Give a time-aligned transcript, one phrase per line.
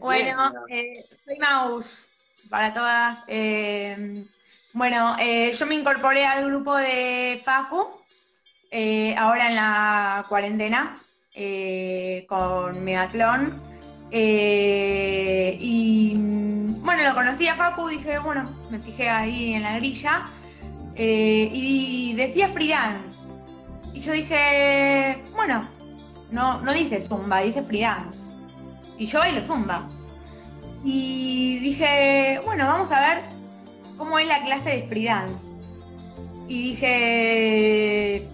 [0.00, 2.10] Bueno, eh, soy Maus,
[2.48, 3.18] para todas.
[3.26, 4.24] Eh,
[4.72, 7.88] bueno, eh, yo me incorporé al grupo de Facu,
[9.16, 10.98] ahora en la cuarentena,
[12.28, 13.62] con Megatlón.
[15.60, 20.28] y bueno, lo conocí a Facu, dije, bueno, me fijé ahí en la grilla.
[20.96, 23.08] y decía freelance.
[23.94, 25.68] Y yo dije, bueno,
[26.30, 28.27] no, no dice Zumba, dice freelance
[28.98, 29.88] y yo bailo zumba.
[30.84, 33.24] Y dije, bueno, vamos a ver
[33.96, 35.08] cómo es la clase de free
[36.48, 38.28] Y dije,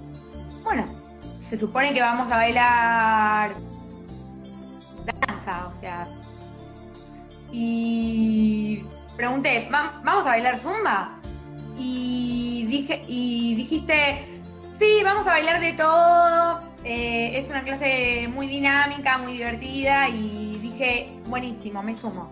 [0.63, 0.87] bueno,
[1.41, 3.55] se supone que vamos a bailar
[5.27, 6.09] danza, o sea.
[7.53, 8.85] Y
[9.17, 11.21] pregunté, ¿vamos a bailar zumba?
[11.77, 14.25] Y dije, y dijiste,
[14.79, 16.61] sí, vamos a bailar de todo.
[16.85, 22.31] Eh, es una clase muy dinámica, muy divertida y dije, buenísimo, me sumo.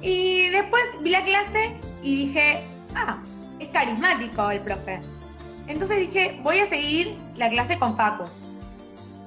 [0.00, 2.64] Y después vi la clase y dije,
[2.94, 3.22] ah,
[3.58, 5.00] es carismático el profe.
[5.68, 8.24] Entonces dije, voy a seguir la clase con Facu.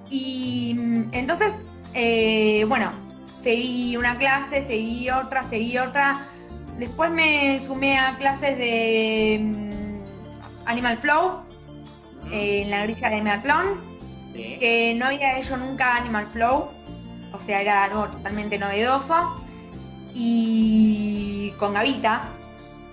[0.10, 1.54] Y mm, entonces,
[1.94, 2.92] eh, bueno,
[3.42, 6.22] seguí una clase, seguí otra, seguí otra.
[6.78, 11.42] Después me sumé a clases de mm, Animal Flow
[12.32, 13.96] eh, en la grilla de Meatlón,
[14.34, 16.70] que no había hecho nunca Animal Flow
[17.36, 19.42] o sea, era algo totalmente novedoso.
[20.14, 22.30] Y con Gavita,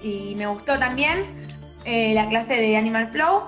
[0.02, 1.26] y me gustó también
[1.84, 3.44] eh, la clase de Animal Flow.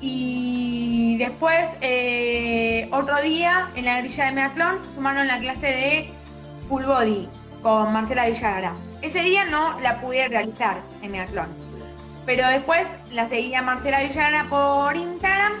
[0.00, 6.12] Y después, eh, otro día, en la grilla de Meatlón, sumaron la clase de
[6.68, 7.28] Full Body
[7.62, 8.76] con Marcela Villara.
[9.02, 11.48] Ese día no la pude realizar en Meatlón.
[12.24, 15.54] Pero después la seguía Marcela Villara por Instagram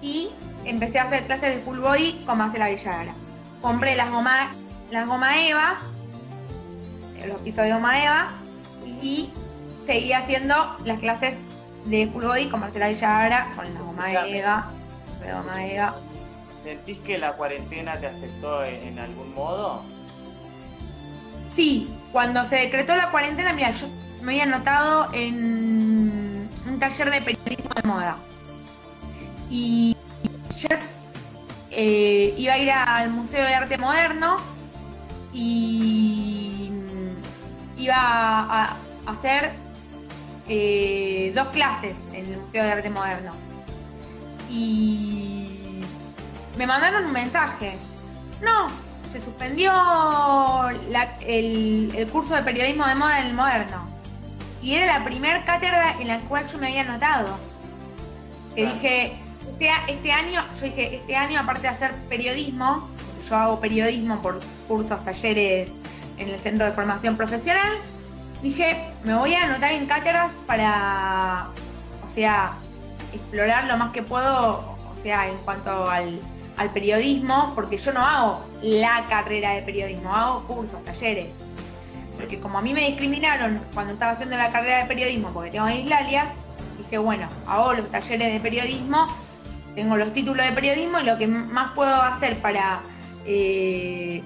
[0.00, 0.30] y
[0.64, 3.14] empecé a hacer clases de Full Body con Marcela Villara
[3.60, 4.52] compré las goma,
[4.90, 5.78] las goma Eva,
[7.26, 8.32] los pisos de goma Eva,
[9.02, 9.30] y
[9.86, 11.36] seguí haciendo las clases
[11.86, 14.70] de full body con Marcela Villara, con la goma Eva,
[15.24, 15.96] de goma Eva.
[16.62, 19.82] ¿Sentís que la cuarentena te afectó en, algún modo?
[21.54, 23.86] Sí, cuando se decretó la cuarentena, mira, yo
[24.20, 28.18] me había anotado en un taller de periodismo de moda.
[29.50, 29.96] Y
[31.80, 34.38] eh, iba a ir al Museo de Arte Moderno
[35.32, 36.72] y
[37.76, 39.52] iba a, hacer
[40.48, 43.32] eh, dos clases en el Museo de Arte Moderno.
[44.50, 45.84] Y
[46.56, 47.78] me mandaron un mensaje.
[48.42, 48.70] No,
[49.12, 49.70] se suspendió
[51.20, 53.88] el, curso de periodismo de moda en el moderno.
[54.60, 57.38] Y era la primera cátedra en la cual yo me había anotado.
[58.56, 59.27] Que dije,
[59.60, 62.88] este, este, año, yo dije, este año aparte de hacer periodismo,
[63.28, 64.38] yo hago periodismo por
[64.68, 65.70] cursos, talleres
[66.16, 67.72] en el Centro de Formación Profesional,
[68.40, 71.48] dije, me voy a anotar en cátedras para,
[72.06, 72.52] o sea,
[73.12, 76.20] explorar lo más que puedo, o sea, en cuanto al,
[76.56, 81.30] al periodismo, porque yo no hago la carrera de periodismo, hago cursos, talleres.
[82.16, 85.66] Porque como a mí me discriminaron cuando estaba haciendo la carrera de periodismo porque tengo
[85.66, 86.32] dislalia,
[86.76, 89.08] dije, bueno, hago los talleres de periodismo
[89.78, 92.82] tengo los títulos de periodismo y lo que más puedo hacer para
[93.24, 94.24] eh,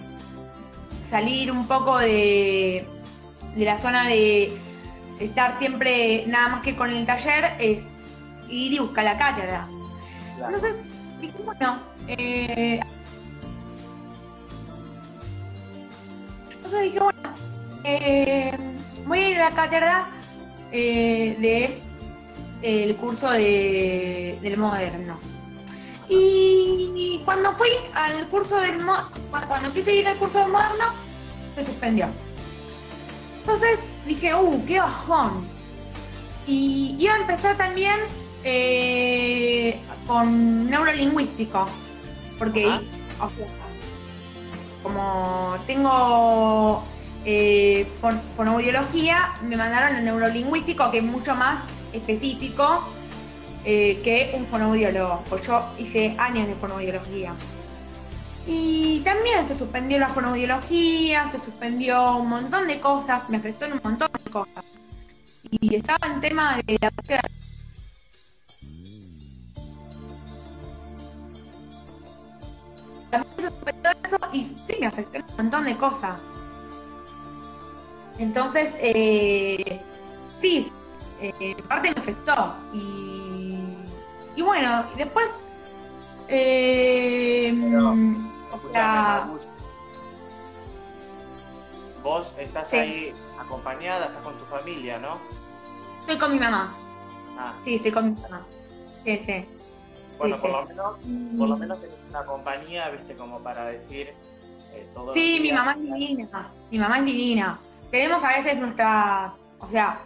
[1.07, 2.89] salir un poco de,
[3.57, 4.51] la zona de
[5.21, 7.85] estar siempre nada más que con el taller es
[8.49, 9.69] ir y buscar la cátedra.
[10.39, 10.81] Entonces,
[11.21, 12.81] dije, bueno, eh,
[16.51, 17.21] entonces dije, bueno,
[17.84, 18.57] eh,
[19.07, 20.09] voy a ir a la cátedra
[20.71, 21.79] de
[22.63, 25.33] el curso de, del moderno.
[27.22, 28.78] Y cuando fui al curso del
[29.47, 30.87] cuando quise ir al curso del moderno,
[31.55, 32.09] se suspendió.
[33.38, 35.47] Entonces dije, uh, qué bajón.
[36.49, 37.94] Y iba a empezar también
[38.43, 41.69] eh, con neurolingüístico,
[42.41, 42.69] porque
[44.83, 46.83] como tengo
[47.24, 47.86] eh,
[48.34, 52.92] fonoaudiología, me mandaron el neurolingüístico, que es mucho más específico
[53.64, 57.34] eh, que un fonoaudiólogo, pues yo hice años de fonoaudiología.
[58.47, 63.74] Y también se suspendió la fonoaudiología, se suspendió un montón de cosas, me afectó en
[63.74, 64.64] un montón de cosas.
[65.50, 66.91] Y estaba en tema de la
[73.10, 76.18] También se suspendió eso y sí, me afectó en un montón de cosas.
[78.18, 79.80] Entonces, eh,
[80.41, 80.72] sí,
[81.41, 82.54] eh, parte me afectó.
[82.72, 83.77] Y
[84.36, 85.34] y bueno, después.
[86.28, 87.53] Eh,
[92.03, 92.77] Vos estás Sí.
[92.77, 95.19] ahí acompañada, estás con tu familia, ¿no?
[96.01, 96.74] Estoy con mi mamá.
[97.39, 98.45] Ah, Sí, estoy con mi mamá.
[99.04, 99.47] Sí, sí.
[100.19, 100.57] bueno, sí, por sí.
[100.57, 100.98] lo menos,
[101.39, 104.13] por lo menos tenés una compañía, viste, como para decir
[104.72, 105.15] eh, todo.
[105.15, 106.48] Sí, mi mamá es divina.
[106.71, 107.59] Mi mamá es divina.
[107.91, 109.33] Tenemos a veces nuestras.
[109.60, 110.01] O sea,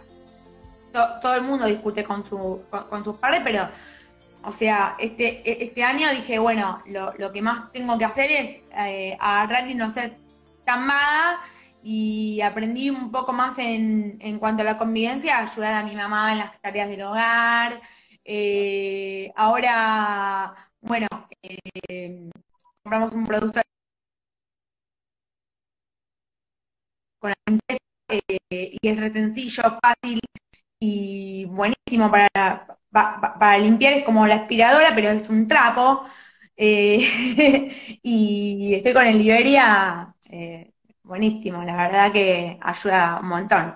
[0.97, 3.69] to- todo el mundo discute con, su, con, sus padres, pero.
[4.43, 8.31] O sea, este, e- este año dije, bueno, lo, lo que más tengo que hacer
[8.31, 10.17] es eh, agarrar y no ser
[10.63, 11.39] tan vaga
[11.81, 16.31] y aprendí un poco más en, en cuanto a la convivencia, ayudar a mi mamá
[16.33, 17.81] en las tareas del hogar.
[18.25, 21.07] Eh, ahora, bueno,
[21.43, 22.29] eh,
[22.83, 23.61] compramos un producto
[27.19, 27.35] con la
[28.51, 30.19] eh, y es re sencillo, fácil
[30.79, 32.29] y buenísimo para,
[32.91, 36.03] pa- pa- para limpiar, es como la aspiradora, pero es un trapo.
[36.55, 36.99] Eh,
[38.03, 40.71] y estoy con el Liberia, eh,
[41.03, 43.75] buenísimo, la verdad que ayuda un montón.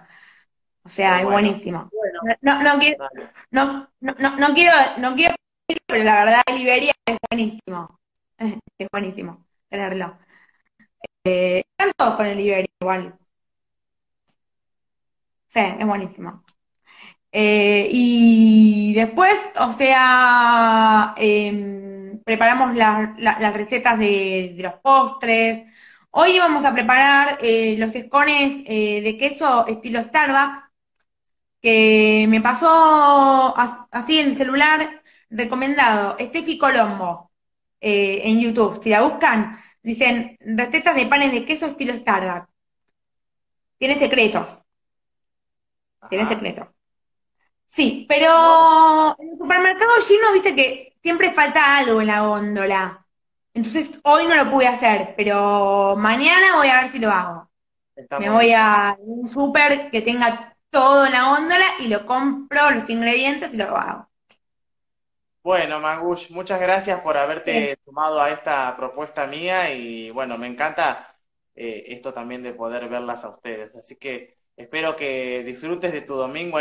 [0.83, 1.89] O sea, es buenísimo.
[1.93, 3.05] Bueno, No, no quiero,
[3.51, 5.35] no, no, no, no quiero, no quiero,
[5.87, 7.99] pero la verdad Liberia es buenísimo.
[8.79, 10.17] Es buenísimo tenerlo.
[11.23, 13.17] Eh, están todos con el Liberia igual.
[15.49, 16.43] Sí, es buenísimo.
[17.33, 25.65] Eh, y después, o sea, em, preparamos la- la- las recetas de, de los postres.
[26.11, 30.59] Hoy vamos a preparar eh, los escones eh, de queso estilo Starbucks,
[31.61, 37.31] que me pasó as- así en el celular, recomendado, Steffi Colombo,
[37.81, 38.81] en YouTube.
[38.83, 42.47] Si la buscan, dicen recetas de panes de queso estilo Starbucks.
[43.77, 44.59] Tiene secretos,
[46.09, 46.33] tiene Ajá.
[46.33, 46.67] secretos.
[47.71, 53.07] Sí, pero en el supermercado lleno, viste que siempre falta algo en la góndola.
[53.53, 57.49] Entonces hoy no lo pude hacer, pero mañana voy a ver si lo hago.
[57.95, 58.53] Está Me voy bien.
[58.53, 63.57] a un súper que tenga todo en la góndola y lo compro, los ingredientes y
[63.57, 64.09] lo hago.
[65.43, 67.17] Bueno, Magush, muchas gracias por
[67.49, 67.67] Sí.
[67.67, 71.17] haberte sumado a esta propuesta mía y bueno, me encanta
[71.55, 73.75] eh, esto también de poder verlas a ustedes.
[73.75, 76.59] Así que espero que disfrutes de tu domingo